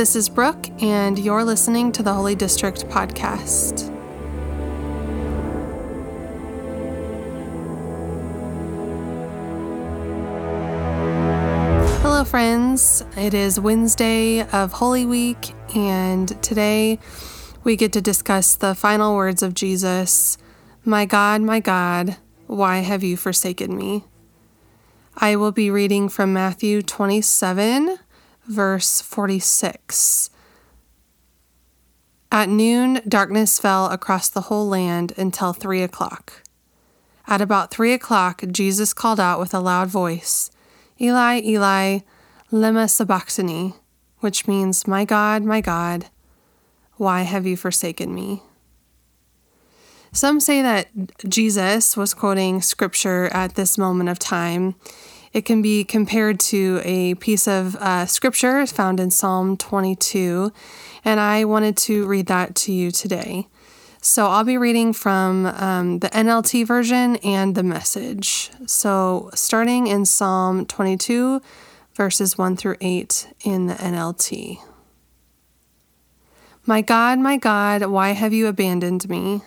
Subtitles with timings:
[0.00, 3.86] This is Brooke, and you're listening to the Holy District Podcast.
[12.00, 13.04] Hello, friends.
[13.14, 16.98] It is Wednesday of Holy Week, and today
[17.62, 20.38] we get to discuss the final words of Jesus
[20.82, 24.04] My God, my God, why have you forsaken me?
[25.14, 27.98] I will be reading from Matthew 27,
[28.46, 30.30] verse 46.
[32.32, 36.42] At noon, darkness fell across the whole land until three o'clock.
[37.26, 40.50] At about three o'clock, Jesus called out with a loud voice,
[41.00, 42.00] Eli, Eli,
[42.52, 43.74] lema sabachthani,
[44.18, 46.06] which means, My God, my God,
[46.96, 48.42] why have you forsaken me?
[50.12, 50.88] Some say that
[51.28, 54.74] Jesus was quoting scripture at this moment of time.
[55.32, 60.52] It can be compared to a piece of uh, scripture found in Psalm 22,
[61.04, 63.46] and I wanted to read that to you today.
[64.02, 68.50] So I'll be reading from um, the NLT version and the message.
[68.66, 71.40] So starting in Psalm 22,
[71.94, 74.58] verses 1 through 8 in the NLT.
[76.66, 79.42] My God, my God, why have you abandoned me?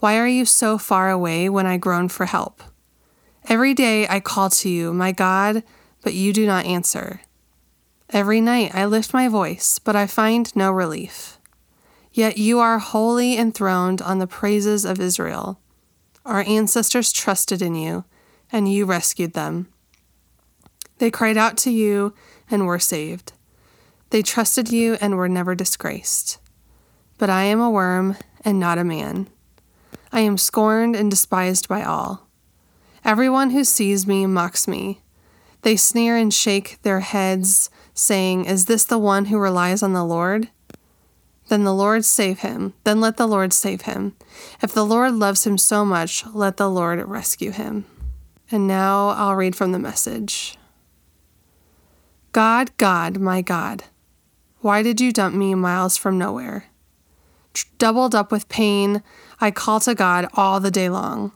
[0.00, 2.62] Why are you so far away when I groan for help?
[3.48, 5.62] Every day I call to you, my God,
[6.02, 7.20] but you do not answer.
[8.10, 11.38] Every night I lift my voice, but I find no relief.
[12.12, 15.60] Yet you are holy enthroned on the praises of Israel.
[16.24, 18.04] Our ancestors trusted in you,
[18.52, 19.68] and you rescued them.
[20.98, 22.14] They cried out to you
[22.50, 23.32] and were saved.
[24.10, 26.38] They trusted you and were never disgraced.
[27.18, 29.28] But I am a worm and not a man
[30.14, 32.28] I am scorned and despised by all.
[33.04, 35.00] Everyone who sees me mocks me.
[35.62, 40.04] They sneer and shake their heads, saying, Is this the one who relies on the
[40.04, 40.48] Lord?
[41.48, 42.74] Then the Lord save him.
[42.84, 44.16] Then let the Lord save him.
[44.62, 47.84] If the Lord loves him so much, let the Lord rescue him.
[48.50, 50.56] And now I'll read from the message
[52.32, 53.84] God, God, my God,
[54.60, 56.66] why did you dump me miles from nowhere?
[57.78, 59.02] Doubled up with pain,
[59.40, 61.32] I call to God all the day long.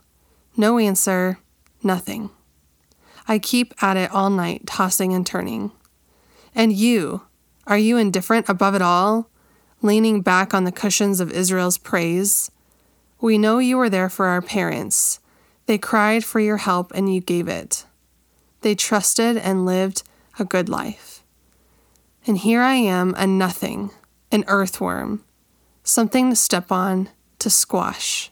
[0.57, 1.39] No answer,
[1.87, 2.31] nothing.
[3.29, 5.73] I keep at it all night, tossing and turning.
[6.55, 7.23] And you,
[7.67, 9.31] are you indifferent above it all,
[9.83, 12.51] leaning back on the cushions of Israel's praise?
[13.21, 15.21] We know you were there for our parents.
[15.67, 17.85] They cried for your help and you gave it.
[18.61, 20.03] They trusted and lived
[20.39, 21.25] a good life.
[22.27, 23.91] And here I am, a nothing,
[24.33, 25.25] an earthworm,
[25.83, 27.09] something to step on
[27.39, 28.31] to squash.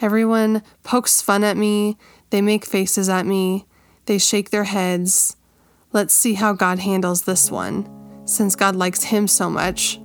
[0.00, 1.96] Everyone pokes fun at me,
[2.30, 3.66] they make faces at me,
[4.06, 5.36] they shake their heads.
[5.92, 7.88] Let's see how God handles this one.
[8.26, 10.00] Since God likes him so much,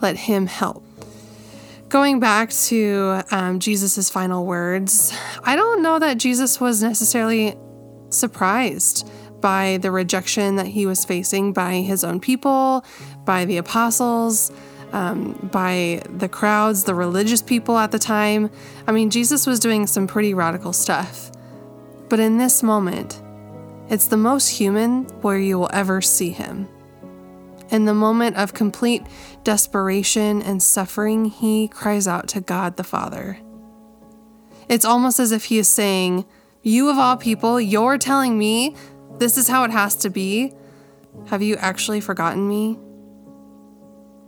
[0.00, 0.84] let him help.
[1.88, 7.56] Going back to um, Jesus' final words, I don't know that Jesus was necessarily
[8.10, 12.84] surprised by the rejection that he was facing by his own people,
[13.24, 14.52] by the apostles
[14.92, 18.50] um, by the crowds, the religious people at the time.
[18.86, 21.31] I mean, Jesus was doing some pretty radical stuff.
[22.12, 23.22] But in this moment,
[23.88, 26.68] it's the most human where you will ever see him.
[27.70, 29.02] In the moment of complete
[29.44, 33.38] desperation and suffering, he cries out to God the Father.
[34.68, 36.26] It's almost as if he is saying,
[36.60, 38.76] You of all people, you're telling me
[39.16, 40.52] this is how it has to be.
[41.28, 42.78] Have you actually forgotten me?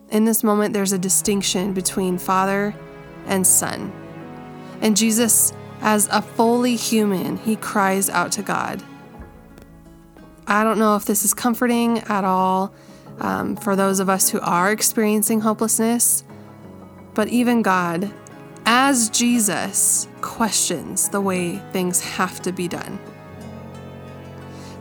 [0.09, 2.75] In this moment, there's a distinction between Father
[3.27, 3.93] and Son.
[4.81, 8.83] And Jesus, as a fully human, he cries out to God.
[10.47, 12.75] I don't know if this is comforting at all
[13.21, 16.25] um, for those of us who are experiencing hopelessness,
[17.15, 18.13] but even God,
[18.67, 22.99] as Jesus, questions the way things have to be done.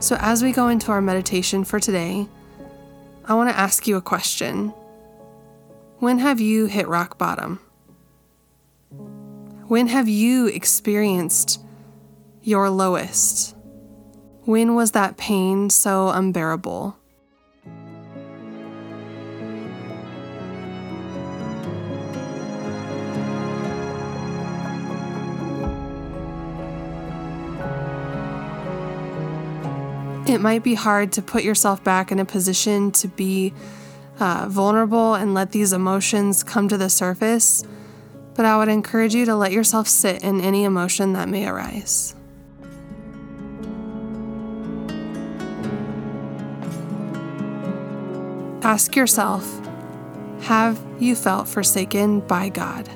[0.00, 2.28] So, as we go into our meditation for today,
[3.24, 4.68] I want to ask you a question.
[5.98, 7.63] When have you hit rock bottom?
[9.66, 11.58] When have you experienced
[12.42, 13.56] your lowest?
[14.42, 16.98] When was that pain so unbearable?
[30.26, 33.54] It might be hard to put yourself back in a position to be
[34.20, 37.64] uh, vulnerable and let these emotions come to the surface,
[38.34, 42.14] but I would encourage you to let yourself sit in any emotion that may arise.
[48.62, 49.60] Ask yourself
[50.42, 52.88] Have you felt forsaken by God?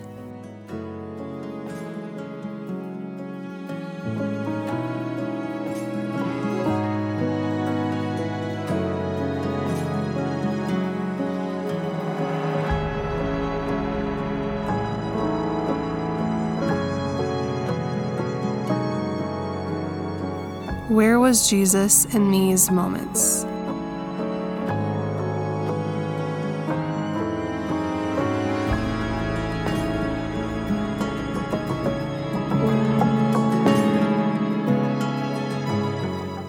[20.89, 23.45] Where was Jesus in these moments?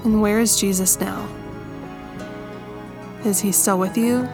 [0.05, 1.27] And where is Jesus now?
[3.25, 4.25] Is he still with you?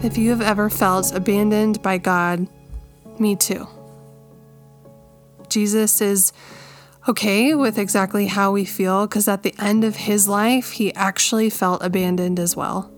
[0.00, 2.46] If you have ever felt abandoned by God,
[3.18, 3.66] me too.
[5.48, 6.32] Jesus is
[7.08, 11.50] okay with exactly how we feel because at the end of his life, he actually
[11.50, 12.92] felt abandoned as well.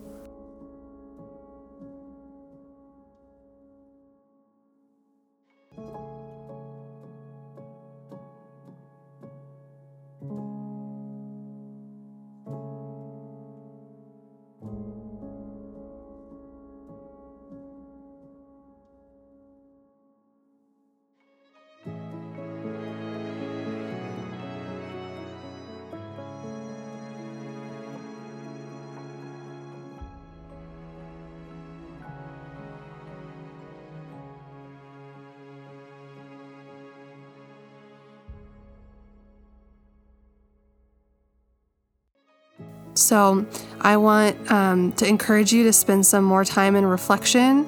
[42.95, 43.47] So,
[43.81, 47.67] I want um, to encourage you to spend some more time in reflection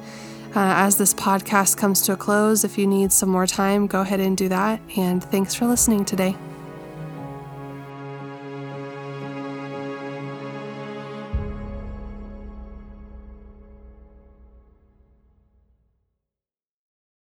[0.55, 2.65] uh, as this podcast comes to a close.
[2.65, 4.81] If you need some more time, go ahead and do that.
[4.97, 6.37] And thanks for listening today.